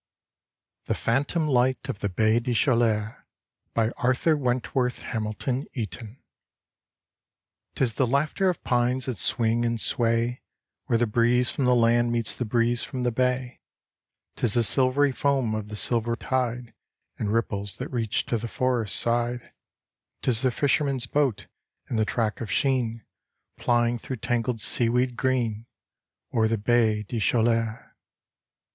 THE 0.85 0.95
PHANTOM 0.95 1.47
LIGHT 1.47 1.87
OF 1.87 1.99
THE 1.99 2.09
BAIE 2.09 2.39
DES 2.39 2.57
CKALEURS: 2.57 3.23
Arthur 3.97 4.35
wentworth 4.35 5.03
Hamilton 5.03 5.67
EATON 5.75 6.17
Tis 7.75 7.93
the 7.93 8.07
laughter 8.07 8.49
of 8.49 8.63
pines 8.63 9.05
that 9.05 9.17
swing 9.17 9.63
and 9.63 9.79
sway 9.79 10.41
Where 10.87 10.97
the 10.97 11.05
breeze 11.05 11.51
from 11.51 11.65
the 11.65 11.75
land 11.75 12.11
meets 12.11 12.35
the 12.35 12.45
breeze 12.45 12.83
from 12.83 13.03
the 13.03 13.11
bay, 13.11 13.59
Tis 14.35 14.55
the 14.55 14.63
silvery 14.63 15.11
foam 15.11 15.53
of 15.53 15.67
the 15.67 15.75
silver 15.75 16.15
tide 16.15 16.73
In 17.19 17.29
ripples 17.29 17.77
that 17.77 17.89
reach 17.91 18.25
to 18.25 18.39
the 18.39 18.47
forest 18.47 18.95
side; 18.95 19.51
'TIS 20.23 20.41
the 20.41 20.49
fisherman's 20.49 21.05
boat, 21.05 21.45
in 21.91 21.97
the 21.97 22.05
track 22.05 22.41
of 22.41 22.51
sheen. 22.51 23.05
Plying 23.57 23.99
through 23.99 24.17
tangled 24.17 24.59
seaweed 24.61 25.15
green, 25.15 25.67
O'er 26.33 26.47
the 26.47 26.57
Baie 26.57 27.03
des 27.05 27.19
Chaleuis. 27.19 27.77